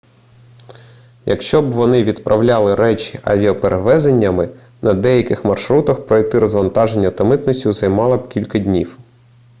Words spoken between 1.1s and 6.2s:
якщо б вони відправляли речі авіаперевезеннями на деяких маршрутах